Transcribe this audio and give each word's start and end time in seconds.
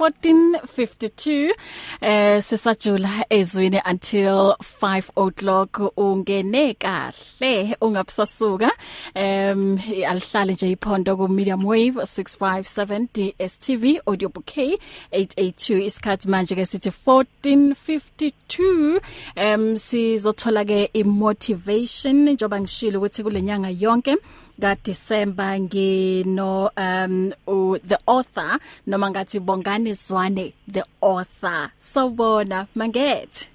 1452 0.00 1.52
eh 2.00 2.42
sisajula 2.42 3.10
ezwini 3.30 3.80
until 3.90 4.54
5 4.82 5.02
o'clock. 5.16 5.80
Ungene 5.96 6.74
kahle 6.74 7.76
ungabusasuka 7.80 8.70
em 9.14 9.78
alihlale 10.08 10.52
nje 10.52 10.70
iphondo 10.70 11.16
ku 11.16 11.28
medium 11.28 11.64
wave 11.66 12.00
657 12.02 13.06
DSTV 13.14 14.00
audio 14.06 14.28
bouquet 14.28 14.80
882 15.12 15.86
isikhathi 15.86 16.28
manje 16.28 16.54
ke 16.54 16.64
sithi 16.64 16.90
1452 17.06 19.00
em 19.36 19.76
sizothola 19.78 20.64
ke 20.64 20.90
imotivation 20.92 22.30
njoba 22.30 22.60
ngishilo 22.60 22.98
ukuthi 22.98 23.22
kulenyanga 23.22 23.70
yonke 23.70 24.16
ka 24.60 24.76
December 24.84 25.58
ngino 25.58 26.70
um 26.76 27.32
u, 27.48 27.78
the 27.78 27.98
author 28.06 28.58
noma 28.86 29.10
ngathi 29.10 29.40
Bongani 29.40 29.92
Zwane 29.96 30.52
the 30.68 30.84
author. 31.00 31.72
Sawubona 31.78 32.66
mangethe. 32.76 33.48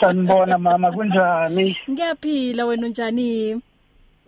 Sanibona 0.00 0.58
mama 0.58 0.90
kunjani? 0.92 1.76
Ngiyaphila 1.90 2.64
wena 2.64 2.86
unjani? 2.86 3.60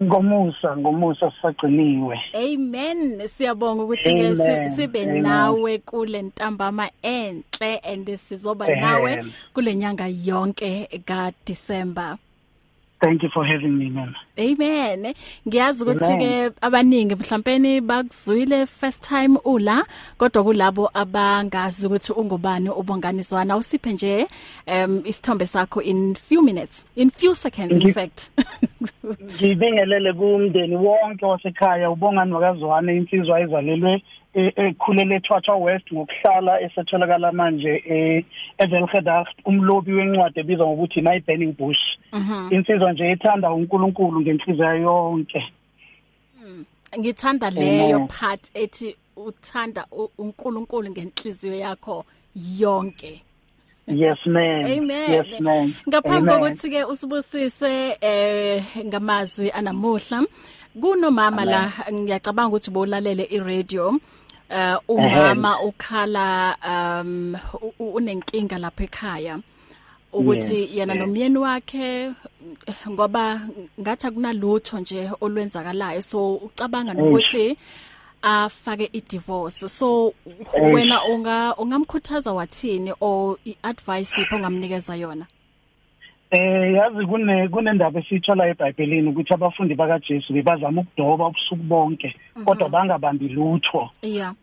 Ngomusa 0.03 0.77
ngomusa 0.77 1.31
sisagciniwe. 1.31 2.21
Amen. 2.35 3.27
Siyabonga 3.27 3.83
ukuthi 3.85 4.11
ke 4.15 4.27
Amen. 4.27 4.69
sibe 4.69 5.03
Amen. 5.03 5.23
nawe 5.23 5.79
kule 5.79 6.23
ntambama 6.23 6.91
enhle 7.03 7.79
and 7.85 8.07
sizoba 8.17 8.67
nawe 8.67 9.13
Amen. 9.13 9.33
kule 9.55 9.75
nyanga 9.75 10.07
yonke 10.09 10.89
ka 11.07 11.33
December 11.47 12.19
thank 13.05 13.23
you 13.23 13.29
for 13.35 13.45
having 13.47 13.75
me 13.79 13.89
man 13.91 14.15
Amen. 14.39 15.15
Ngiyazi 15.49 15.83
ukuthi 15.85 16.17
ke 16.19 16.31
Amen. 16.35 16.53
abaningi 16.61 17.15
mhlawumbe 17.15 17.81
bakuzwile 17.81 18.67
first 18.67 19.09
time 19.09 19.39
ula 19.45 19.85
kodwa 20.19 20.45
kulabo 20.45 20.91
abangazi 20.95 21.87
ukuthi 21.87 22.13
ungubani 22.13 22.69
ubonganiswana 22.71 23.57
usiphe 23.57 23.93
nje 23.93 24.27
um 24.67 25.03
isithombe 25.05 25.47
sakho 25.47 25.83
in 25.83 26.15
few 26.15 26.43
minutes 26.43 26.87
in 26.97 27.11
few 27.11 27.35
seconds 27.35 27.77
in 27.77 27.83
Ngi- 27.83 27.93
fact. 27.95 28.31
ngibingelele 29.41 30.13
kumndeni 30.13 30.77
wonke 30.77 31.27
wasekhaya 31.27 31.91
ubongani 31.91 32.33
wakazwane 32.33 32.97
insizwa 32.97 33.41
ezalelwe 33.41 33.93
e- 33.95 34.03
ekhulele 34.35 35.15
eThwathwa 35.17 35.57
West 35.57 35.93
ngokuhlala 35.93 36.61
esetholakala 36.61 37.33
manje 37.33 37.83
e- 37.89 38.25
eVelgedacht 38.59 39.35
umlobi 39.45 39.93
wencwadi 39.93 40.41
ebizwa 40.41 40.67
ngokuthi 40.67 41.03
My 41.03 41.21
Burning 41.21 41.53
Bush 41.59 41.83
Mhm. 42.13 42.49
insizwa 42.55 42.93
nje 42.93 43.11
ethanda 43.11 43.53
uNkulunkulu 43.53 44.21
ngenhliziyo 44.21 44.75
yonke 44.77 45.43
Ngithanda 46.99 47.51
leyo 47.51 47.97
Amen. 47.97 48.09
part 48.09 48.51
ethi 48.55 48.97
uthanda 49.17 49.87
u- 49.93 50.11
uNkulunkulu 50.19 50.91
ngenhliziyo 50.91 51.55
yakho 51.55 52.05
yonke. 52.59 53.21
yes 53.87 54.19
man 54.27 54.65
Amen. 54.65 55.11
yes 55.13 55.41
man 55.41 55.75
Ngaphambi 55.89 56.31
Amen. 56.31 56.41
kokuthi 56.41 56.71
ke 56.71 56.85
usibusise 56.85 57.97
eh 58.01 58.63
ngamazwi 58.85 59.51
anamuhla 59.51 60.23
kunomama 60.81 61.45
la 61.45 61.73
ngiyacabanga 61.93 62.49
ukuthi 62.49 62.71
bowulalele 62.71 63.25
iradio 63.31 63.99
eh 64.51 64.77
umama 64.89 65.61
ukhala 65.63 66.57
um 66.69 67.35
u- 67.63 67.75
u- 67.79 67.93
unenkinga 67.95 68.59
lapha 68.59 68.85
ekhaya 68.85 69.39
ukuthi 70.13 70.61
Yes, 70.61 70.71
yena 70.75 70.93
yes. 70.95 71.01
nomyeni 71.03 71.39
wakhe 71.39 72.11
ngoba 72.91 73.41
ngathi 73.81 74.11
kunalutho 74.11 74.79
nje 74.81 75.11
olwenzakalayo 75.21 76.03
so 76.03 76.35
ucabanga 76.35 76.95
nokuthi 76.95 77.57
afake 78.23 78.89
i-divorce. 78.93 79.69
So 79.69 80.15
wena 80.73 81.05
unga 81.05 81.55
ungamkhuthaza 81.57 82.33
wathini 82.33 82.93
or 83.01 83.37
i-advice 83.45 84.21
ipho 84.23 84.37
ongamnikeza 84.37 84.97
yona? 84.97 85.27
Eh 86.35 86.75
yazi 86.75 87.07
kune 87.07 87.49
kunendaba 87.49 88.01
esithola 88.01 88.49
eBhayibhelini 88.51 89.09
ukuthi 89.09 89.35
abafundi 89.35 89.75
bakaJesu 89.75 90.33
bebazama 90.33 90.81
ukudoba 90.81 91.27
ubusuku 91.27 91.63
bonke 91.63 92.11
kodwa 92.45 92.69
bangabambi 92.69 93.29
lutho. 93.29 93.91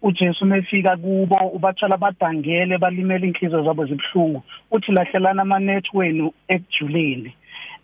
uJesu 0.02 0.46
mefika 0.46 0.96
kubo 0.98 1.36
ubathola 1.36 1.98
badangele 1.98 2.78
balimela 2.78 3.26
inhliziyo 3.28 3.64
zabo 3.64 3.86
zibhlungu 3.86 4.42
uthi 4.72 4.92
lahlelana 4.92 5.42
amanet 5.42 5.94
wenu 5.94 6.32
ekujuleni. 6.48 7.36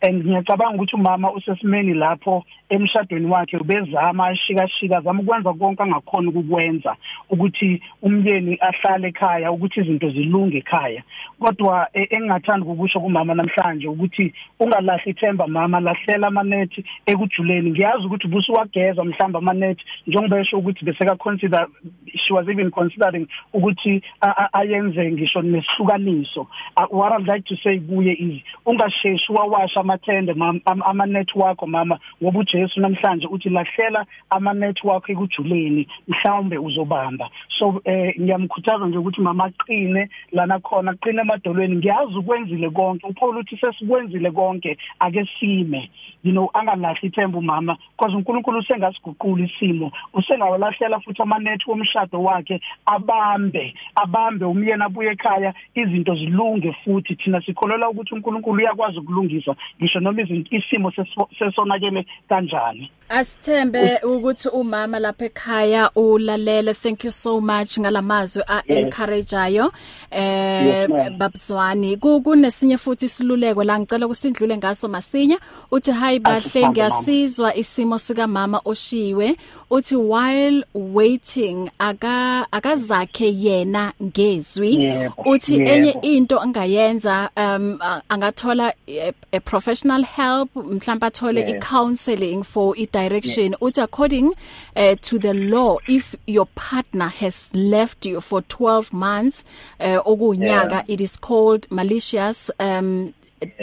And 0.01 0.23
ngiyacabanga 0.23 0.75
ukuthi 0.75 0.95
umama 0.95 1.33
usesimeni 1.33 1.93
lapho 1.93 2.45
emshadweni 2.69 3.25
wakhe 3.31 3.57
ubezama 3.57 4.27
ashikashika 4.27 5.01
zama 5.01 5.21
ukwenza 5.21 5.53
konke 5.53 5.83
angakhona 5.83 6.29
ukukwenza 6.29 6.95
ukuthi 7.29 7.81
umyeni 8.01 8.57
ahlale 8.61 9.07
ekhaya 9.07 9.51
ukuthi 9.51 9.79
izinto 9.79 10.09
zilunge 10.09 10.57
ekhaya. 10.57 11.03
Kodwa 11.39 11.87
e- 11.93 12.07
engingathanda 12.09 12.65
ukusho 12.65 12.99
kumama 12.99 13.33
namhlanje 13.35 13.87
ukuthi 13.87 14.33
ungalahli 14.59 15.11
ithemba 15.11 15.47
mama 15.47 15.79
lahlela 15.79 16.27
amanethi 16.27 16.83
ekujuleni. 17.05 17.71
Ngiyazi 17.71 18.05
ukuthi 18.05 18.27
busuwageza 18.27 19.03
mhlamba 19.03 19.39
amanethi 19.39 19.83
njengoba 20.07 20.39
esho 20.39 20.57
ukuthi 20.57 20.85
beseka 20.85 21.15
consider 21.15 21.67
she 22.15 22.33
was 22.33 22.47
even 22.49 22.71
considering 22.71 23.27
ukuthi 23.53 24.01
a- 24.21 24.35
a- 24.43 24.53
ayenze 24.53 25.11
ngisho 25.11 25.41
nesihlukaniso. 25.41 26.47
Uh, 26.77 26.85
what 26.91 27.13
i'd 27.13 27.27
like 27.27 27.43
to 27.47 27.55
say 27.63 27.79
kuye 27.79 28.13
is 28.13 28.41
ungasheshi 28.65 29.31
wawasha 29.33 29.79
amathende 29.79 30.33
mama 30.33 30.59
am- 30.65 30.81
ama-net 30.85 31.35
wakho 31.35 31.67
mama 31.67 31.99
ngoba 32.23 32.39
ujesu 32.57 32.81
namhlanje 32.81 33.27
uthi 33.27 33.49
lahlela 33.49 34.05
ama-net 34.29 34.83
wakho 34.83 35.11
ekujuleni 35.11 35.87
mhlawumbe 36.07 36.57
uzobamba. 36.57 37.29
So 37.59 37.81
eh 37.85 38.15
ngiyamkhuthaza 38.19 38.85
nje 38.87 38.97
ukuthi 38.97 39.21
mama 39.21 39.45
aqine 39.45 40.09
lana 40.31 40.59
khona 40.59 40.91
aqine 40.91 41.21
emadolweni. 41.21 41.75
Ngiyazi 41.75 42.17
ukwenzile 42.17 42.69
konke 42.69 43.07
uPaul 43.07 43.37
uthi 43.37 43.57
sesikwenzile 43.57 44.31
konke 44.31 44.77
ake 44.99 45.27
sime. 45.39 45.89
You 46.23 46.31
know 46.31 46.49
angalahli 46.53 47.07
ithemba 47.07 47.37
umama 47.37 47.77
because 47.97 48.15
uNkulunkulu 48.15 48.59
usengasiguqula 48.59 49.45
isimo 49.45 49.91
usengawalahlela 50.13 50.99
futhi 50.99 51.21
amanethi 51.21 51.69
womshado 51.69 52.23
wakhe 52.23 52.61
abambe 52.85 53.73
abambe 53.95 54.45
umyeni 54.45 54.83
abuye 54.83 55.11
ekhaya 55.11 55.53
izinto 55.75 56.15
zilunge 56.15 56.73
futhi. 56.83 57.15
Thina 57.15 57.41
sikholelwa 57.41 57.89
ukuthi 57.89 58.13
uNkulunkulu 58.15 58.57
uyakwazi 58.57 58.99
ukulungisa 58.99 59.55
ngisho 59.79 59.99
noma 59.99 60.21
izinto 60.21 60.55
isimo 60.55 60.91
seso- 60.91 61.29
sesonakele 61.39 62.05
kanjani? 62.47 62.91
Asithembe 63.09 63.99
ukuthi 64.03 64.49
umama 64.49 64.99
lapha 64.99 65.25
ekhaya 65.25 65.91
ulalele 65.95 66.73
thank 66.73 67.03
you 67.03 67.11
so 67.11 67.39
much 67.41 67.79
ngalamazwi 67.79 68.43
a 68.47 68.61
encourageayo 68.67 69.71
eh 70.11 70.65
Yes, 70.67 70.89
ma'am. 70.89 71.17
babzwani 71.17 71.97
ku 71.97 72.21
kunesinye 72.21 72.77
futhi 72.77 73.05
isiluleko 73.05 73.63
la 73.63 73.79
ngicela 73.79 74.05
ukusindlule 74.05 74.57
ngaso 74.57 74.87
masinya 74.87 75.37
uthi 75.71 75.91
hi 75.91 76.19
bahle 76.19 76.37
Asithande, 76.37 76.61
mama. 76.61 76.71
ngiyasizwa 76.71 77.55
isimo 77.55 77.97
sika 77.97 78.27
mama 78.27 78.61
oshiwe 78.65 79.35
uthi 79.69 79.95
while 79.95 80.63
waiting 80.73 81.69
aka 81.79 82.47
akazakhe 82.51 83.33
yena 83.33 83.93
ngezwi 84.03 84.75
Yebo, 84.75 85.13
uthi 85.25 85.53
yebo. 85.59 85.71
enye 85.71 85.91
into 86.01 86.39
angayenza 86.39 87.29
um 87.37 87.77
a- 87.81 88.01
angathola 88.09 88.73
a, 88.87 89.13
a 89.31 89.39
professional 89.39 90.03
help 90.03 90.49
mhlawumbe 90.55 91.05
athole 91.07 91.39
Yes. 91.41 91.49
i-counseling 91.49 92.43
for 92.43 92.77
i-direction 92.97 93.55
uthi 93.61 93.81
according 93.83 94.33
uh, 94.75 94.95
to 95.01 95.19
the 95.19 95.33
law 95.33 95.77
if 95.87 96.15
your 96.27 96.45
partner 96.55 97.07
has 97.07 97.49
left 97.53 98.05
you 98.05 98.21
for 98.21 98.41
12 98.41 98.93
months 98.93 99.43
uh, 99.79 99.99
okunyaka 100.05 100.71
Yeah. 100.75 100.83
it 100.93 101.01
is 101.01 101.17
called 101.19 101.67
malicious 101.71 102.51
um 102.59 103.13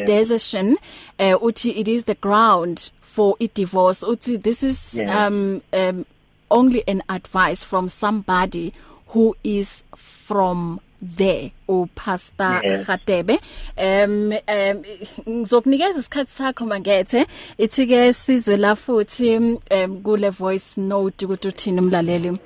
desertion 0.07 0.77
uh, 1.19 1.35
uthi 1.43 1.71
it 1.81 1.89
is 1.89 2.05
the 2.05 2.15
ground 2.15 2.91
for 3.01 3.37
a 3.41 3.47
divorce 3.49 4.03
uthi 4.07 4.37
this 4.43 4.63
is 4.63 4.95
Yeah. 4.95 5.27
um 5.27 5.63
um 5.73 6.05
only 6.51 6.83
an 6.87 7.03
advice 7.09 7.65
from 7.65 7.89
somebody 7.89 8.73
who 9.09 9.35
is 9.43 9.83
from 9.97 10.81
there 11.17 11.53
u 11.69 11.87
pastor 11.95 12.61
Yes. 12.65 12.87
Radebe 12.87 13.39
um 13.77 14.33
um 14.33 14.83
ngizokunikeza 15.29 15.99
isikhathi 15.99 16.33
sakho 16.33 16.67
mangethe 16.67 17.27
ithi 17.59 17.87
ke 17.87 18.13
sizwe 18.13 18.57
la 18.57 18.75
futhi 18.75 19.37
um 19.37 20.03
kule 20.03 20.31
voice 20.31 20.81
note 20.81 21.25
ukuthi 21.25 21.49
uthini 21.49 21.81
umlaleli 21.81 22.39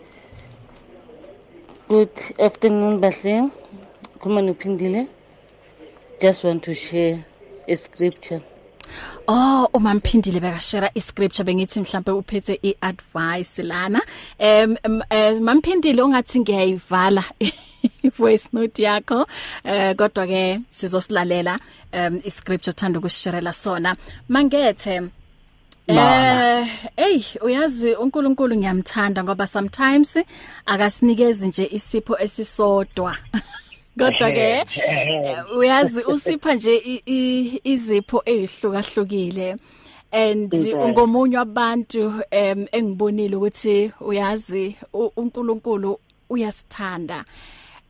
Good 1.88 2.10
afternoon, 2.38 3.00
Bahle. 3.00 3.50
Khuluma 4.18 4.42
nophindile. 4.42 5.08
Just 6.20 6.44
want 6.44 6.62
to 6.64 6.74
share 6.74 7.24
a 7.66 7.74
scripture. 7.76 8.42
Oh 9.28 9.68
uma 9.74 9.94
mphindile 9.94 10.40
bekashare 10.40 10.90
iscripture 10.94 11.44
bengithi 11.44 11.80
mhlambe 11.80 12.12
uphethe 12.12 12.58
iadvice 12.62 13.62
lana. 13.62 14.00
Em 14.38 14.76
eh, 15.10 15.40
mamphindile 15.40 16.02
ungathi 16.02 16.40
ngiyayivala 16.40 17.24
voice 18.18 18.48
note 18.52 18.82
yakho. 18.82 19.26
Eh 19.64 19.94
kodwa 19.96 20.26
ke 20.26 20.60
sizosilalela 20.70 21.58
um 21.92 22.20
iscripture 22.24 22.72
thanda 22.72 22.98
ukusharela 22.98 23.52
sona. 23.52 23.96
Mangethe 24.28 25.10
Eh, 25.88 26.68
hey, 26.96 27.24
uyazi 27.40 27.94
uNkulunkulu 27.94 28.56
ngiyamthanda 28.56 29.24
ngoba 29.24 29.46
sometimes 29.46 30.18
akasinikezi 30.66 31.48
nje 31.48 31.68
isipho 31.72 32.18
esisodwa. 32.18 33.16
Kodwa 33.98 34.30
ke 34.32 34.64
uyazi 35.58 36.02
usipha 36.02 36.54
nje 36.54 37.02
izipho 37.64 38.22
ezihlukahlukile. 38.26 39.56
And 40.12 40.52
ngomunye 40.88 41.38
wabantu 41.38 42.22
em 42.30 42.66
engibonile 42.72 43.36
ukuthi 43.36 43.92
uyazi 44.00 44.76
uNkulunkulu 45.16 45.98
uyasithanda. 46.30 47.24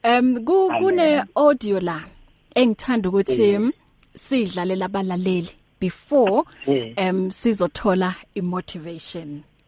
Em 0.02 0.44
ku- 0.44 0.70
kune 0.80 1.24
audio 1.34 1.80
la 1.80 2.00
engithanda 2.54 3.08
ukuthi 3.08 3.72
sidlale 4.14 4.76
labalaleli 4.76 5.50
before 5.80 6.42
um 6.96 7.30
sizothola 7.30 8.14
imotivation. 8.34 9.42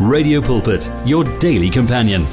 Radio 0.00 0.40
Pulpit, 0.40 0.88
your 1.04 1.24
daily 1.40 1.70
companion. 1.70 2.24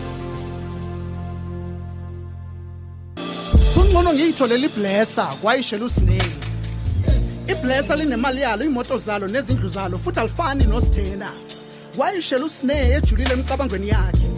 kungcono 3.74 4.14
ngiyitholele 4.14 4.66
iblessa 4.66 5.26
kwayishela 5.26 5.86
usineki 5.86 6.32
iblessa 7.48 7.96
linemali 7.96 8.42
yalo 8.42 8.66
imoto 8.66 8.98
zalo 8.98 9.28
nezindlu 9.28 9.70
zalo 9.70 9.98
futhi 9.98 10.20
alifani 10.20 10.64
nosithena. 10.64 11.30
Kwayishela 11.98 12.46
usineke 12.46 12.94
ejulile 12.94 13.34
emicabangweni 13.34 13.88
yakhe. 13.88 14.30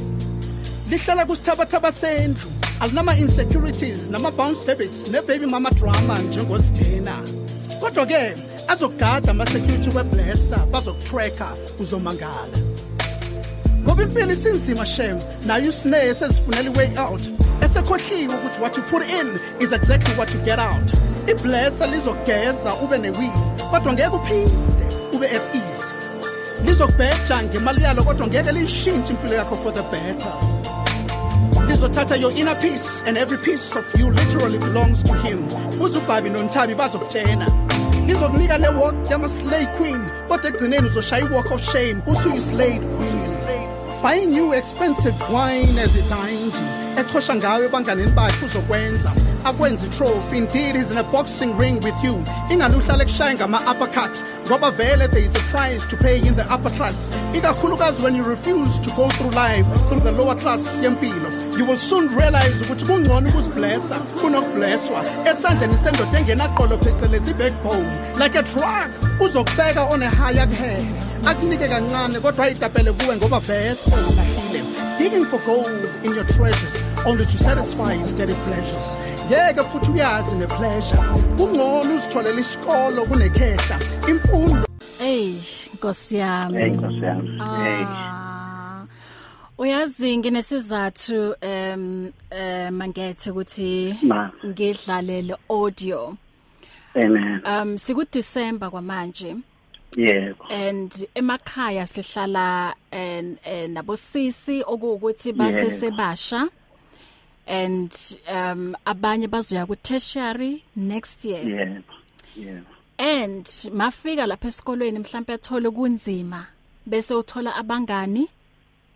Lihlala 0.90 1.26
kusithabathaba 1.26 1.92
sendlu 1.92 2.52
alinama-insecurities 2.80 4.10
nama-bounce 4.10 4.66
debits 4.66 5.08
ne-baby 5.08 5.46
mama 5.46 5.72
drama 5.72 6.20
njengosithena. 6.20 7.24
Kodwa-ke 7.80 8.36
azokugada 8.68 9.32
ama-security 9.32 9.90
weblessa 9.90 10.58
bazokutracka 10.58 11.48
uzomangala 11.80 12.67
ngoba 13.98 14.10
impilo 14.10 14.34
isinzima 14.34 14.86
shem 14.86 15.20
nayo 15.46 15.70
usine 15.70 15.98
esezifunela 15.98 16.70
i-way 16.70 16.98
out. 16.98 17.22
Esekhohliwe 17.62 18.36
ukuthi 18.36 18.62
what 18.62 18.78
you 18.78 18.84
put 18.84 19.02
in 19.10 19.40
is 19.60 19.72
exactly 19.72 20.14
what 20.16 20.34
you 20.34 20.40
get 20.42 20.60
out. 20.60 20.92
Iblessa 21.28 21.88
lizogeza 21.88 22.74
ube 22.84 22.98
ne-weave 22.98 23.40
kodwa 23.72 23.94
ngeke 23.94 24.16
uphinde 24.16 24.86
ube 25.14 25.26
at 25.26 25.56
ease. 25.56 25.94
Lizokubheja 26.66 27.44
ngemali 27.44 27.84
yalo 27.84 28.04
kodwa 28.04 28.28
ngeke 28.28 28.52
liyishintshe 28.52 29.14
impilo 29.14 29.36
yakho 29.36 29.56
for 29.56 29.74
the 29.74 29.82
better. 29.82 30.34
Lizothatha 31.68 32.16
your 32.20 32.32
inner 32.32 32.56
peace 32.56 33.04
and 33.08 33.18
every 33.18 33.38
piece 33.38 33.76
of 33.76 34.00
you 34.00 34.12
literally 34.12 34.60
belongs 34.60 35.04
to 35.04 35.14
him. 35.14 35.48
Uze 35.82 35.98
ubhabi 35.98 36.30
nonthabi 36.30 36.76
bazokutshena. 36.76 37.48
Lizokunika 38.08 38.58
le 38.58 38.70
walk 38.70 38.96
yama-slay 39.10 39.66
queen 39.78 40.10
kodwa 40.28 40.50
ekugcineni 40.50 40.88
uzoshaya 40.88 41.24
i-walk 41.26 41.52
of 41.52 41.64
shame. 41.64 42.02
Usuyi-slayed 42.06 42.82
queen. 42.82 43.47
Buying 44.02 44.34
you 44.34 44.54
expensive 44.54 45.16
wine 45.30 45.78
as 45.78 45.96
it 45.96 46.08
dines. 46.10 46.60
You 46.60 46.68
echosha 47.04 47.36
ngawe 47.36 47.66
ebanganeni 47.66 48.12
bakhe 48.12 48.46
uzokwenza. 48.46 49.10
Akwenza 49.44 49.86
itrophy 49.86 50.38
indeed 50.38 50.76
is 50.76 50.92
in 50.92 50.98
a 50.98 51.04
boxing 51.04 51.56
ring 51.58 51.80
with 51.82 51.96
you. 52.04 52.24
Ingani 52.50 52.76
uhlale 52.76 53.06
kushaya 53.06 53.36
ngama-uppercut 53.36 54.22
ngoba 54.46 54.72
vele 54.72 55.08
there 55.08 55.24
is 55.24 55.36
a 55.36 55.40
price 55.52 55.86
to 55.86 55.98
pay 55.98 56.18
in 56.26 56.36
the 56.36 56.44
upper 56.54 56.70
class. 56.72 57.12
Ikakhulukazi 57.34 58.02
when 58.04 58.16
you 58.16 58.24
refuse 58.24 58.80
to 58.80 58.90
go 58.92 59.10
through 59.10 59.32
life 59.32 59.66
through 59.88 60.02
the 60.02 60.12
lower 60.12 60.36
class 60.36 60.80
yempilo. 60.80 61.30
You 61.58 61.66
will 61.66 61.78
soon 61.78 62.08
realize 62.18 62.66
ukuthi 62.66 62.86
kungcono 62.86 63.30
ukuziblessa 63.30 63.96
kunokublesswa. 64.22 65.04
Esandleni 65.26 65.78
sendoda 65.78 66.20
engenaqolo 66.20 66.78
phecelezi 66.78 67.32
i-backbone 67.32 67.86
like 68.24 68.36
a 68.40 68.42
drug 68.44 68.92
uzokubeka 69.22 69.84
on 69.92 70.04
a 70.04 70.10
higher 70.10 70.46
head 70.48 70.86
akunike 71.26 71.68
kancane 71.68 72.20
kodwa 72.20 72.46
ayitapele 72.46 72.92
kuwe 72.92 73.16
ngoba 73.18 73.40
vese 73.40 73.92
ulahlile 73.92 74.64
digging 74.98 75.26
for 75.26 75.40
gold 75.46 75.90
in 76.04 76.12
your 76.16 76.26
treasures 76.28 76.82
only 77.06 77.26
to 77.26 77.32
satisfy 77.32 77.94
his 77.94 78.12
dirty 78.14 78.34
pleasures. 78.34 78.98
Yeke 79.32 79.64
futhi 79.64 79.92
uyazi 79.92 80.36
nepleasure. 80.36 81.02
Kungcono 81.38 81.82
uzitholele 81.96 82.42
isikolo 82.42 83.06
kunekhehla 83.06 83.80
imfundo. 84.08 84.68
Hey, 85.00 85.34
Nkosi 85.74 86.18
yami. 86.18 86.58
hey 86.58 86.70
nkosi 86.70 87.02
yami. 87.06 87.30
Hey 87.64 87.86
Ah. 87.86 88.27
Uyazi 89.58 90.18
nginesizathu 90.18 91.36
em 91.42 92.12
eh 92.30 92.72
mangethe 92.72 93.32
ukuthi 93.32 93.98
Ma. 94.04 94.32
ngidlale 94.46 95.22
le 95.22 95.36
audio. 95.50 96.18
amen 96.96 97.42
Um 97.46 97.78
siku 97.78 98.06
December 98.12 98.70
kwamanje. 98.70 99.36
Yebo. 99.96 100.46
And 100.50 100.92
emakhaya 101.16 101.88
sihlala 101.88 102.76
en 102.92 103.38
eh, 103.44 103.70
nabosisi 103.70 104.64
okuwukuthi 104.64 105.34
basesebasha 105.34 106.50
and 107.48 108.18
um 108.30 108.76
abanye 108.86 109.28
bazoya 109.28 109.66
ku 109.66 109.76
tertiary 109.76 110.64
next 110.76 111.26
year. 111.26 111.44
Yebo 111.44 111.94
yebo. 112.38 112.66
And 113.00 113.46
mafika 113.74 114.28
lapha 114.28 114.48
esikolweni 114.48 115.00
mhlawumbe 115.00 115.34
athole 115.34 115.72
kunzima 115.72 116.48
bese 116.86 117.14
uthola 117.16 117.56
abangani 117.56 118.30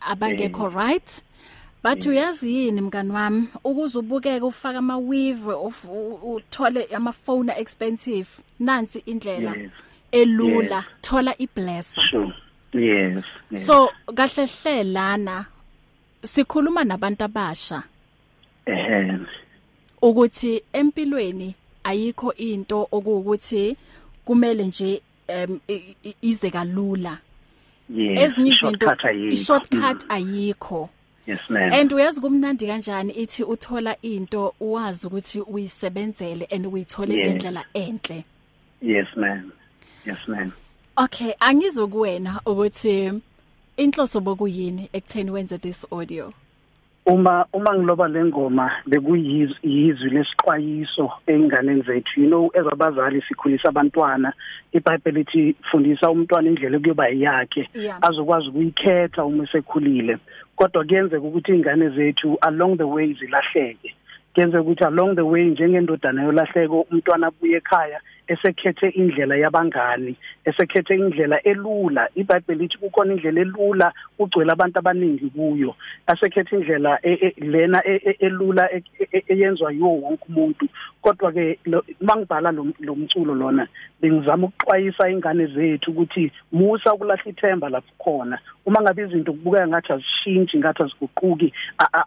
abangekho 0.02 0.70
right? 0.70 1.24
Bathi 1.84 2.10
uyazi 2.10 2.54
yini 2.56 2.82
mngani 2.82 3.12
wami? 3.12 3.48
Ukuze 3.64 4.00
ubukeke 4.00 4.46
ufaka 4.46 4.78
ama 4.80 4.98
weave 4.98 5.54
uthole 6.24 6.88
ama 6.96 7.12
phone 7.12 7.54
expensive 7.58 8.28
nansi 8.60 9.00
indlela 9.06 9.56
elula. 10.12 10.86
Thola 11.02 11.36
iblesser. 11.42 12.04
Yes 12.74 13.24
so 13.56 13.90
kahle 14.16 14.46
hle 14.46 14.84
lana 14.84 15.46
sikhuluma 16.24 16.84
nabantu 16.84 17.24
abasha. 17.24 17.84
Ehe. 18.66 19.18
Ukuthi 20.02 20.64
empilweni 20.74 21.56
ayikho 21.84 22.34
into 22.34 22.88
okuwukuthi 22.92 23.78
kumele 24.26 24.64
nje 24.64 25.02
i- 25.68 26.16
ize 26.22 26.50
kalula. 26.50 27.18
Ezinye 27.90 28.50
izinto 28.52 28.86
Shortcut 28.86 29.06
ayikho. 29.06 29.34
i-shortcut 29.34 30.04
Mm. 30.04 30.10
ayikho 30.10 30.90
yes 31.28 31.40
ma'am 31.50 31.74
and 31.74 31.94
uyazi 31.94 32.22
kumnandi 32.22 32.68
kanjani 32.68 33.14
ithi 33.14 33.44
uthola 33.44 33.96
into 34.02 34.54
uwazi 34.60 35.08
ukuthi 35.08 35.40
uyisebenzele 35.42 36.46
and 36.52 36.66
uyithole 36.68 37.16
Yes. 37.18 37.28
ngendlela 37.28 37.66
enhle 37.74 38.24
yes 38.82 39.08
ma'am 39.16 39.52
yes 40.06 40.18
ma'am 40.28 40.52
okay 40.98 41.34
angizokuwena 41.40 42.42
ukuthi 42.46 43.14
inhloso 43.78 44.20
bokuyini 44.20 44.90
ekutheni 44.94 45.32
wenze 45.32 45.58
this 45.58 45.88
audio 45.92 46.34
uma 47.06 47.46
uma 47.54 47.74
ngiloba 47.74 48.08
lengoma 48.08 48.72
bekuyizwi 48.86 50.10
lesixwayiso 50.10 51.12
einganeni 51.28 51.82
zethu. 51.82 52.22
You 52.22 52.28
know 52.28 52.52
ezabazali 52.54 53.22
sikhulisa 53.22 53.70
abantwana 53.70 54.34
iBhayibheli 54.74 55.20
lithi 55.20 55.56
fundisa 55.72 56.12
umntwana 56.12 56.50
indlela 56.50 56.80
kuyoba 56.80 57.08
yakhe 57.10 57.70
Yeah. 57.74 57.98
azokwazi 58.02 58.50
ukuyikhetha 58.50 59.26
uma 59.26 59.48
sekhulile 59.48 60.18
kodwa 60.56 60.86
kuyenzeka 60.86 61.22
ukuthi 61.22 61.52
ingane 61.52 61.90
zethu 61.90 62.38
along 62.42 62.78
the 62.78 62.84
way 62.84 63.14
zilahleke. 63.14 63.96
Kuyenzeka 64.34 64.62
ukuthi 64.62 64.84
along 64.84 65.16
the 65.16 65.22
way 65.22 65.46
njengendodana 65.46 66.24
yolahleko 66.24 66.86
umntwana 66.92 67.28
abuye 67.28 67.58
ekhaya 67.58 68.00
esekhethe 68.32 68.88
indlela 68.90 69.36
yabangani 69.36 70.16
esekhethe 70.46 70.96
indlela 70.96 71.38
elula 71.44 72.10
iBhayibheli 72.16 72.62
lithi 72.62 72.78
kukhona 72.78 73.14
indlela 73.14 73.42
elula 73.42 73.94
ugcwele 74.20 74.52
abantu 74.52 74.80
abaningi 74.80 75.30
kuyo. 75.36 75.76
Asekhethe 76.08 76.56
indlela 76.56 77.00
e, 77.04 77.14
e, 77.14 77.34
lena 77.46 77.82
e, 77.86 78.16
elula 78.20 78.70
eyenzwa 79.28 79.72
yiwo 79.72 80.02
wonke 80.02 80.26
umuntu. 80.30 80.66
Kodwa 81.02 81.32
ke 81.32 81.60
mangibhala 82.02 82.52
lo 82.52 82.96
mculo 82.96 83.36
lona 83.36 83.68
bengizama 84.02 84.48
ukuxwayisa 84.48 85.10
ingane 85.10 85.46
zethu 85.46 85.92
ukuthi 85.92 86.32
musa 86.52 86.94
ukulahla 86.94 87.30
ithemba 87.30 87.70
lapho 87.70 87.94
khona 87.98 88.40
uma 88.66 88.82
ngabe 88.82 89.04
izinto 89.04 89.34
kubukeka 89.34 89.68
ngathi 89.68 89.94
azishintshi 89.94 90.58
ngathi 90.58 90.84
aziguquki 90.84 91.54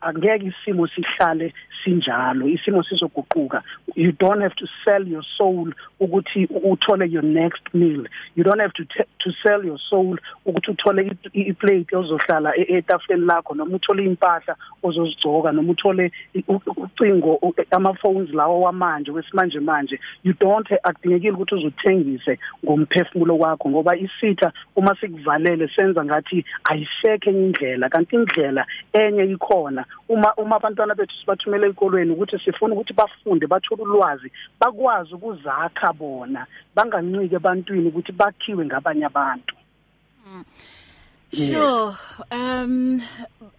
angeke 0.01 0.47
isimo 0.47 0.87
sihlale 0.87 1.55
sinjalo 1.85 2.49
isimo 2.49 2.83
sizoguquka. 2.83 3.63
You 3.95 4.13
don't 4.13 4.43
have 4.43 4.55
to 4.57 4.67
sell 4.85 5.07
your 5.07 5.23
soul 5.37 5.73
ukuthi 6.01 6.47
uthole 6.47 7.11
your 7.11 7.23
next 7.23 7.63
meal. 7.75 8.05
You 8.35 8.45
don't 8.45 8.61
have 8.61 8.73
to 8.75 8.85
to 8.85 9.31
sell 9.43 9.65
your 9.65 9.79
soul 9.91 10.19
ukuthi 10.47 10.71
uthole 10.71 11.17
iplate 11.33 11.97
ozohlala 11.97 12.57
e-, 12.57 12.77
etafuleni 12.77 13.27
lakho 13.27 13.55
noma 13.55 13.77
uthole 13.77 14.05
impahla 14.05 14.57
ozozigcoka 14.83 15.53
noma 15.53 15.73
uthole 15.73 16.13
ucingo 16.77 17.55
ama 17.71 17.95
phones 17.95 18.31
lawo 18.31 18.61
wamanje 18.61 19.11
wesimanje 19.11 19.61
manje 19.61 20.01
you 20.25 20.35
don't 20.41 20.69
akudingekile 20.83 21.33
ukuthi 21.33 21.55
uzuthengise 21.55 22.39
ngomphefumulo 22.65 23.39
wakho 23.39 23.71
ngoba 23.71 23.97
isitha 23.97 24.53
uma 24.77 24.97
sikuvalele 25.01 25.69
senza 25.77 26.05
ngathi 26.05 26.45
ayisekho 26.65 27.31
enye 27.31 27.45
indlela 27.45 27.89
kanti 27.89 28.17
indlela 28.17 28.67
enye 28.93 29.25
ikhona. 29.25 29.85
Uma 30.09 30.35
uma 30.37 30.57
abantwana 30.57 30.95
bethu 30.95 31.15
sibathumele 31.21 31.69
ezikolweni 31.75 32.13
ukuthi 32.13 32.39
sifuna 32.45 32.75
ukuthi 32.75 32.93
bafunde 32.93 33.47
bathole 33.47 33.83
ulwazi 33.83 34.33
bakwazi 34.61 35.15
ukuzakha 35.15 35.93
bona 35.93 36.47
bangancike 36.75 37.35
ebantwini 37.37 37.89
ukuthi 37.89 38.13
bakhiwe 38.13 38.65
ngabanye 38.65 39.07
abantu. 39.07 39.55
Sure. 41.33 41.95
Um 42.31 43.01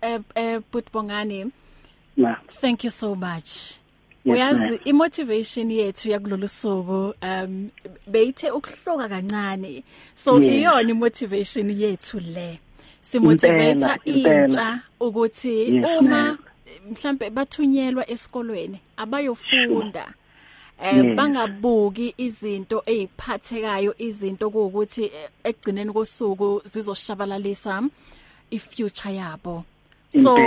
eh 0.02 0.20
eh 0.36 0.62
Butbongani 0.72 1.52
Yeah. 2.18 2.38
Thank 2.48 2.86
you 2.86 2.90
so 2.90 3.14
much. 3.16 3.80
Uyazi 4.26 4.80
imotivation 4.86 5.72
yethu 5.72 6.10
yakulolu 6.10 6.48
suku 6.48 7.14
um 7.22 7.70
beyithe 8.08 8.52
ukuhloka 8.52 9.10
kancane. 9.10 9.84
So 10.16 10.40
iyona 10.42 10.90
imotivation 10.90 11.70
yethu 11.70 12.20
le. 12.20 12.60
Simotivate 13.02 14.00
intsha 14.06 14.82
ukuthi 15.00 15.84
uma 16.00 16.38
mhlambe 16.92 17.30
bathunyelwa 17.30 18.10
esikolweni 18.10 18.80
abayofunda. 18.98 20.14
Eh 20.82 21.16
bangabuki 21.16 22.14
izinto 22.18 22.84
eziphathekayo 22.86 23.96
izinto 23.98 24.48
ukuthi 24.48 25.04
eh, 25.06 25.30
ekugcineni 25.44 25.94
kosuku 25.94 26.62
zizoshabalalisa 26.66 27.84
ifuture 28.52 29.16
yabo. 29.16 29.64
So 30.10 30.38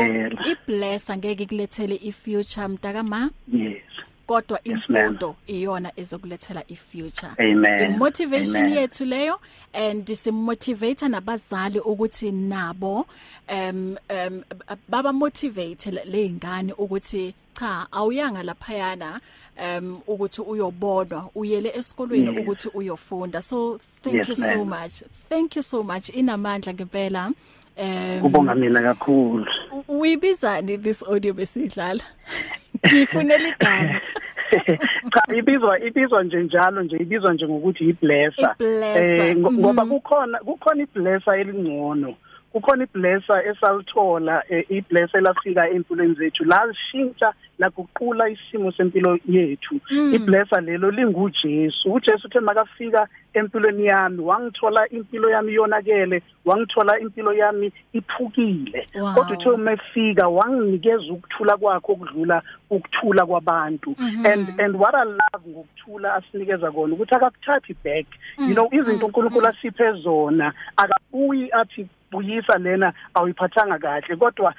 ibless 0.52 1.10
angeke 1.10 1.46
kulethele 1.46 1.96
ifuture 1.96 2.68
mntakama? 2.68 3.30
Yes. 3.52 3.82
Kodwa 4.28 4.60
imfundo 4.64 5.36
iyona 5.46 5.92
ezokulethela 5.96 6.62
ifuture. 6.68 7.32
Amen. 7.38 7.94
Imotivation 7.94 8.64
amen. 8.64 8.76
yethu 8.76 9.04
leyo 9.04 9.40
and 9.72 10.14
simotivate 10.14 11.08
nabazali 11.08 11.80
ukuthi 11.80 12.32
nabo 12.32 13.06
um 13.48 13.96
um 14.10 14.42
baba 14.88 15.12
motivate 15.12 15.90
lezingane 15.90 16.72
ukuthi 16.72 17.34
cha 17.58 17.86
awuyanga 17.92 18.42
laphayana 18.42 19.20
um 19.56 20.00
ukuthi 20.06 20.42
uyobonwa 20.42 21.30
uyele 21.34 21.72
esikolweni 21.74 22.26
yes. 22.26 22.38
ukuthi 22.38 22.68
uyofunda. 22.74 23.42
So 23.42 23.80
thank 24.02 24.14
yes, 24.14 24.28
you 24.28 24.34
so 24.34 24.64
much. 24.64 25.02
Thank 25.28 25.56
you 25.56 25.62
so 25.62 25.82
much. 25.82 26.08
Inamandla 26.08 26.74
ngempela. 26.74 27.32
Um 27.78 28.20
kubonga 28.20 28.54
mina 28.54 28.82
kakhulu. 28.82 29.46
uyibizani 29.88 30.82
this 30.82 31.02
audio 31.02 31.32
besidlala? 31.32 32.02
ngifunela 32.86 33.48
igama 33.48 34.00
cha 35.12 35.36
ibizwa 35.36 35.80
ibizwa 35.80 36.24
nje 36.24 36.42
njalo 36.42 36.82
nje 36.82 36.96
ibizwa 36.96 37.34
nje 37.34 37.46
ngokuthi 37.46 37.84
iblesser. 37.84 38.54
Eh 38.60 39.36
ngoba 39.36 39.84
mhm. 39.84 39.92
kukhona 39.94 40.38
kukhona 40.38 40.82
iblesser 40.82 41.34
elingcono. 41.40 42.14
Kukhona 42.52 42.84
iblesser 42.84 43.48
esalithola 43.48 44.42
eh, 44.48 44.64
iblesser 44.68 45.20
lafika 45.22 45.70
empilweni 45.70 46.14
zethu. 46.14 46.44
La 46.44 46.74
shintsha 46.90 47.32
laguqula 47.58 48.28
isimo 48.28 48.72
sempilo 48.72 49.18
yethu. 49.28 49.80
Mm. 49.90 50.14
iblesser 50.14 50.62
lelo 50.62 50.90
linguJesu. 50.90 51.92
uJesu 51.92 52.26
uthe 52.26 52.40
makafika 52.40 53.08
empilweni 53.34 53.86
yami 53.86 54.20
wangithola 54.20 54.88
impilo 54.88 55.30
yami 55.30 55.54
yonakele 55.54 56.22
wangithola 56.44 57.00
impilo 57.00 57.32
yami 57.32 57.72
iphukile. 57.92 58.86
Kodwa 59.14 59.36
uthe 59.38 59.50
uma 59.50 59.72
efika 59.72 60.28
wanginikeza 60.28 61.12
ukuthula 61.12 61.56
kwakhe 61.56 61.92
okudlula 61.92 62.42
ukuthula 62.70 63.26
kwabantu. 63.26 63.94
Mm-hmm. 63.98 64.26
and 64.26 64.60
and 64.60 64.76
what 64.76 64.94
i 64.94 65.04
love 65.04 65.48
ngokuthula 65.48 66.14
asinikeza 66.14 66.70
kona 66.70 66.94
ukuthi 66.94 67.14
akakuthathi 67.14 67.76
back. 67.84 68.06
You 68.38 68.54
know 68.54 68.66
izinto 68.66 68.90
mm-hmm. 68.90 69.04
uNkulunkulu 69.04 69.46
asiphe 69.46 69.92
zona 69.92 70.52
akabuyi 70.76 71.50
athi 71.52 71.88
buyisa 72.10 72.58
lena 72.58 72.92
awuyiphathanga 73.14 73.78
kahle. 73.78 74.16
Kodwa 74.16 74.54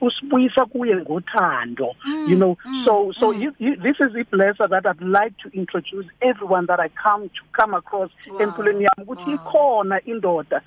usibuyisa 0.00 0.66
kuye 0.66 0.96
ngothando. 0.96 1.94
Mm, 2.04 2.26
you 2.32 2.38
know 2.38 2.56
mm, 2.64 2.84
so 2.84 3.12
so 3.20 3.32
mm. 3.32 3.42
you, 3.42 3.54
you, 3.58 3.76
this 3.76 3.96
is 4.00 4.14
a 4.14 4.24
blesser 4.34 4.68
that 4.68 4.86
I'd 4.86 5.02
like 5.02 5.36
to 5.38 5.50
introduce 5.52 6.06
everyone 6.20 6.66
that 6.66 6.80
I 6.80 6.88
come 6.88 7.28
to 7.28 7.42
come 7.52 7.74
across 7.74 8.10
wow. 8.30 8.38
empilweni 8.38 8.84
yami 8.84 9.02
ukuthi 9.02 9.30
wow. 9.30 9.34
ikhona 9.34 10.04
indoda 10.04 10.62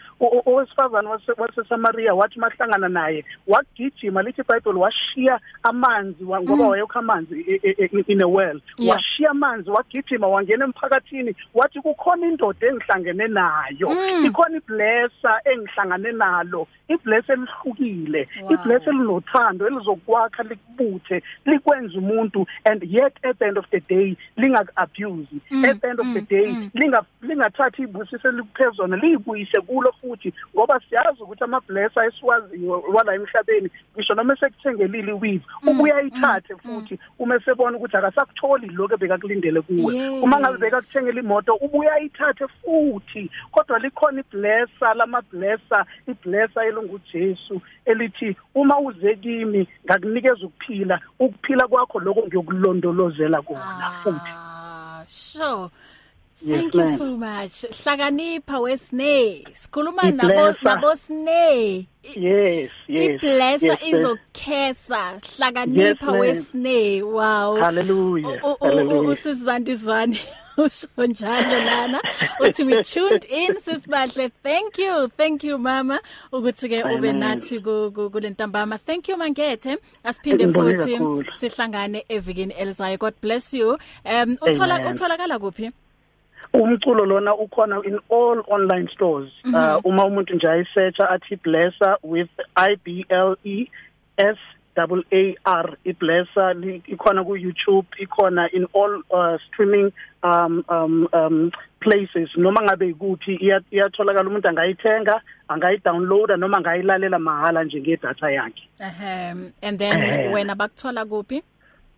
owesifazana 0.46 1.10
wase 1.10 1.64
Samaria 1.70 2.14
wathi 2.14 2.40
mahlangana 2.40 2.90
naye 2.90 3.26
wagijima 3.48 4.22
lithi 4.22 4.42
iBhayibheli 4.42 4.80
washiya 4.80 5.40
amanzi 5.64 6.24
ngoba 6.24 6.56
mm. 6.56 6.70
wayekho 6.70 7.00
amanzi 7.00 7.42
in 8.08 8.22
a 8.22 8.28
well 8.28 8.62
yeah. 8.78 8.96
washiya 8.96 9.30
amanzi 9.30 9.70
wagijima 9.70 10.28
wangena 10.28 10.66
emphakathini 10.66 11.36
wathi 11.54 11.82
kukhona 11.82 12.28
indoda 12.28 12.68
engihlangene 12.68 13.28
nayo 13.28 13.90
mm. 13.90 14.26
ikhona 14.26 14.58
iblesser 14.58 15.42
engihlangane 15.46 16.12
nalo 16.12 16.68
ibless 16.88 17.30
elihlukile 17.30 18.28
ibless 18.50 18.88
elinothando 18.88 19.68
elizokwakha 19.68 20.44
likubuthe 20.44 21.24
likwenza 21.56 21.98
umuntu 21.98 22.46
and 22.66 22.84
yet 22.84 23.14
at 23.24 23.40
the 23.40 23.46
end 23.46 23.58
of 23.58 23.66
the 23.70 23.80
day 23.80 24.16
lingaku 24.38 24.72
abuse 24.76 25.36
mm, 25.52 25.66
at 25.66 25.82
the 25.82 25.88
end 25.88 26.00
of 26.00 26.08
the 26.14 26.22
mm, 26.22 26.28
day 26.30 26.48
mm. 26.48 26.70
linga 26.74 27.04
lingathathi 27.22 27.82
ibusise 27.82 28.32
likuphezona 28.32 28.98
liyibuyise 28.98 29.62
kulo 29.62 29.92
futhi 30.02 30.34
ngoba 30.56 30.80
siyazi 30.90 31.24
ukuthi 31.24 31.44
ama 31.44 31.62
blesser 31.62 32.06
esiwaziyo 32.06 32.84
wala 32.94 33.16
emhlabeni. 33.16 33.70
Ngisho 33.96 34.14
noma 34.14 34.36
sekuthengelile 34.36 35.12
iweave 35.12 35.46
ubuya 35.68 36.02
ithathe 36.02 36.56
futhi 36.56 37.00
uma 37.20 37.40
sebona 37.40 37.78
ukuthi 37.78 37.98
akasakutholi 37.98 38.68
lokho 38.68 38.94
ebekakulindele 38.94 39.62
kuwe. 39.62 40.10
Uma 40.10 40.40
ngabe 40.40 40.58
bekakuthengela 40.58 41.20
imoto 41.20 41.56
ubuya 41.56 42.00
ithathe 42.00 42.48
futhi. 42.48 43.32
Kodwa 43.52 43.80
likhona 43.80 44.20
iblesser 44.20 44.96
lama 44.96 45.22
blesser 45.22 45.86
iblesser 46.08 46.64
elunguJesu 46.64 47.62
elithi 47.86 48.36
uma 48.56 48.80
uze 48.80 49.16
kimi 49.16 49.68
ngakunikeza 49.86 50.46
ukuphila 50.46 51.00
ukuphila 51.46 51.68
kwakho 51.68 52.00
lokho 52.00 52.28
ngiyokulondolozela 52.28 53.42
kona 53.42 53.92
futhi 54.04 54.32
sure 55.08 55.70
Thank 56.46 56.76
yes, 56.76 56.92
you 56.92 56.98
so 56.98 57.18
much. 57.18 57.66
Hlakanipha 57.72 58.60
wesne. 58.60 59.46
Sikhuluma 59.54 60.12
nabo 60.12 60.54
nabo 60.62 60.96
sne. 60.96 61.88
Yes, 62.04 62.72
yes. 62.88 63.22
Iblessa 63.24 63.66
yes, 63.66 63.84
izokhesa. 63.88 65.22
Hlakanipha 65.38 66.12
yes, 66.12 66.52
wesne. 66.54 67.04
Wow. 67.04 67.56
Hallelujah. 67.56 68.42
Hallelujah. 68.62 69.10
Usizandizwane. 69.12 70.20
usho 70.66 70.88
njalo 71.08 71.60
lana 71.66 72.02
uthi 72.40 72.64
we 72.64 72.84
tuned 72.84 73.26
in 73.30 73.56
sisibahle 73.60 74.32
thank 74.44 74.78
you 74.78 75.08
thank 75.08 75.44
you 75.44 75.58
mama. 75.58 76.00
Ukuthi 76.32 76.70
ke 76.70 76.84
ube 76.84 77.14
nathi 77.14 77.60
kule 77.60 78.30
ntambama. 78.30 78.78
Thank 78.78 79.10
you 79.10 79.18
mangethe 79.18 79.78
asiphinde 80.04 80.48
futhi 80.54 80.98
sihlangane 81.32 82.06
evikini 82.10 82.54
elizayo. 82.54 82.98
God 82.98 83.14
bless 83.22 83.54
you. 83.54 83.78
Um 84.06 84.38
uthola 84.42 84.80
utholakala 84.92 85.40
kuphi? 85.40 85.72
Umculo 86.54 87.06
lona 87.06 87.36
ukhona 87.36 87.86
in 87.86 88.00
all 88.10 88.44
online 88.48 88.88
stores. 88.94 89.32
Mm 89.44 89.54
-hmm. 89.54 89.78
uh, 89.78 89.86
uma 89.86 90.06
umuntu 90.06 90.36
nje 90.36 90.48
ayisearcha 90.48 91.10
athi 91.10 91.36
blesser 91.36 91.98
with 92.04 92.30
i 92.56 92.76
b 92.76 93.06
l 93.10 93.38
e 93.44 93.68
s 94.18 94.38
double 94.76 95.04
A 95.12 95.36
R 95.46 95.78
iblesser 95.86 96.56
ikhona 96.88 97.24
ku 97.26 97.38
YouTube 97.38 97.88
ikhona 98.00 98.50
in 98.54 98.66
all 98.74 99.02
uh, 99.12 99.38
streaming 99.48 99.92
um 100.24 100.64
um 100.70 101.08
um 101.14 101.52
places. 101.80 102.30
Noma 102.38 102.62
ngabe 102.62 102.90
ikuphi 102.90 103.36
iyatholakala 103.72 104.30
umuntu 104.30 104.48
angayithenga 104.48 105.22
angayidownloada 105.50 106.38
noma 106.38 106.58
angayilalela 106.58 107.20
mahala 107.20 107.64
nje 107.64 107.82
ngedata 107.82 108.32
yakhe. 108.32 108.68
Ehem 108.80 109.54
and 109.62 109.80
then 109.80 110.32
wena 110.34 110.56
bakuthola 110.56 111.06
kuphi? 111.06 111.42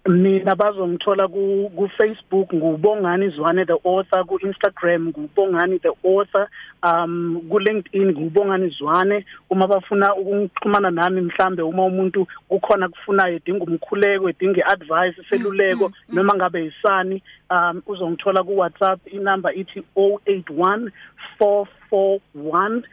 Mina 0.07 0.55
bazongithola 0.55 1.27
ku 1.27 1.71
ku 1.75 1.89
Facebook 1.97 2.53
ngubongani 2.53 3.29
Zwane 3.29 3.65
the 3.65 3.77
author 3.83 4.23
ku 4.25 4.39
Instagram 4.39 5.07
ngubongani 5.11 5.81
the 5.81 5.91
author 6.03 6.47
um 6.83 7.41
ku 7.49 7.59
LinkedIn 7.59 8.15
ngubongani 8.15 8.69
Zwane 8.79 9.25
uma 9.49 9.67
bafuna 9.67 10.15
ukuxhumana 10.15 10.91
nami 10.91 11.21
mhlambe 11.21 11.61
uma 11.61 11.85
umuntu 11.85 12.27
kukhona 12.49 12.89
kufunayo 12.89 13.35
edinga 13.35 13.63
umkhuleko 13.63 14.29
edinga 14.29 14.65
advice 14.65 15.23
seluleko 15.29 15.91
noma 16.09 16.35
ngabe 16.35 16.65
isani 16.65 17.23
um 17.51 17.81
uzongithola 17.85 18.43
ku 18.43 18.57
WhatsApp 18.57 19.13
inamba 19.13 19.53
ithi 19.53 19.83
081 19.95 20.91
441 21.39 22.83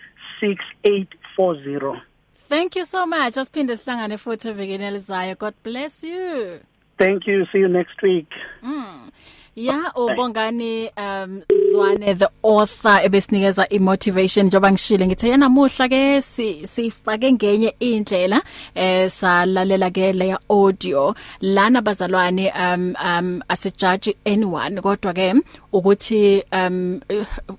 6840 0.43 2.01
Thank 2.49 2.77
you 2.77 2.85
so 2.85 3.07
much. 3.07 3.37
Asiphinde 3.39 3.77
sihlangane 3.77 4.19
futhi 4.19 4.49
evikini 4.49 4.85
elizayo. 4.85 5.35
God 5.39 5.55
bless 5.63 6.05
you. 6.05 6.61
Thank 6.99 7.27
you. 7.27 7.47
See 7.53 7.59
you 7.59 7.69
next 7.69 8.01
week. 8.03 8.31
Mm. 8.63 9.11
Yeah, 9.57 9.93
ubongani 9.95 10.91
um 10.97 11.43
Zwane 11.73 12.19
the 12.19 12.29
author 12.43 13.01
ebesinikeza 13.05 13.69
imotivation 13.69 14.47
njoba 14.47 14.71
ngishile 14.71 15.07
ngithe 15.07 15.29
yana 15.29 15.49
muhla 15.49 15.89
ke 15.89 16.21
sifake 16.67 17.33
ngenye 17.33 17.75
indlela 17.81 18.43
eh 18.75 19.11
salalela 19.11 19.91
ke 19.91 20.13
le 20.13 20.37
audio 20.49 21.15
lana 21.41 21.83
bazalwane 21.83 22.53
um 22.53 22.97
um 23.05 23.43
asijudge 23.49 24.17
anyone 24.25 24.81
kodwa 24.81 25.13
ke 25.13 25.35
ukuthi 25.73 26.43
um 26.53 27.01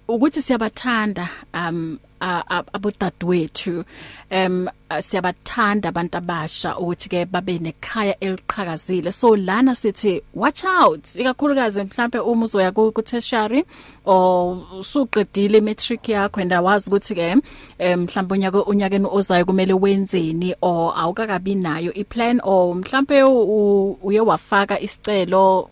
ukuthi 0.08 0.42
siyabathanda 0.42 1.30
um 1.54 1.98
abodadewethu 2.74 3.86
em 4.30 4.68
siyabathanda 5.00 5.90
abantu 5.90 6.18
abasha 6.18 6.78
ukuthi 6.78 7.10
ke 7.10 7.26
babe 7.26 7.60
nekhaya 7.60 8.16
eliqhakazile. 8.20 9.12
So 9.14 9.30
lana 9.36 9.72
sithi 9.72 10.22
watch 10.34 10.64
out! 10.64 11.04
Ikakhulukazi 11.16 11.84
mhlambe 11.84 12.20
uma 12.20 12.46
uzoya 12.46 12.72
ku 12.74 13.02
tertiary 13.02 13.64
or 14.06 14.56
usuqedile 14.80 15.62
matric 15.62 16.04
yakho 16.04 16.42
and 16.42 16.52
awazi 16.52 16.90
ukuthi 16.90 17.16
ke 17.16 17.36
mhlambe 17.80 18.34
unyaka 18.34 18.66
unyakeni 18.66 19.08
ozayo 19.08 19.46
kumele 19.46 19.74
wenzeni 19.74 20.54
or 20.62 20.94
awukakabi 20.98 21.56
nayo 21.56 21.94
iplan 21.94 22.40
or 22.44 22.76
mhlambe 22.76 23.24
uye 24.04 24.20
wafaka 24.20 24.80
isicelo 24.80 25.70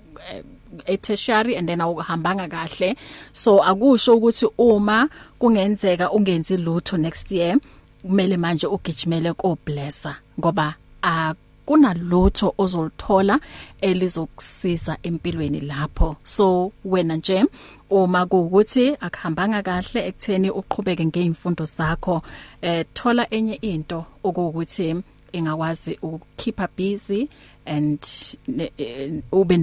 etertiary 0.86 1.56
and 1.56 1.68
then 1.68 1.80
awuhambanga 1.80 2.48
kahle. 2.48 2.96
So 3.32 3.64
akusho 3.64 4.18
ukuthi 4.18 4.48
uma 4.58 5.10
kungenzeka 5.40 6.12
ungenzi 6.12 6.58
lutho 6.58 6.98
next 6.98 7.32
year 7.32 7.58
kumele 8.04 8.38
manje 8.38 8.68
ugijimele 8.68 9.34
ko 9.34 9.58
blesser 9.66 10.16
ngoba 10.40 10.76
akunalutho 11.02 12.54
ozolithola 12.58 13.40
elizokusiza 13.82 14.98
empilweni 15.04 15.62
lapho. 15.62 16.16
So 16.24 16.72
wena 16.86 17.16
nje 17.16 17.46
uma 17.90 18.26
kuukuthi 18.26 18.98
akuhambanga 19.00 19.62
kahle 19.62 20.08
ekutheni 20.08 20.50
uqhubeke 20.50 21.06
ngeimfundo 21.06 21.66
zakho 21.66 22.22
eh 22.62 22.86
thola 22.94 23.28
enye 23.30 23.56
into 23.62 24.06
okuwukuthi 24.24 24.96
ingakwazi 25.34 26.00
ukukeepa 26.44 26.68
busy 26.78 27.30
and 27.66 28.00
ube 29.32 29.58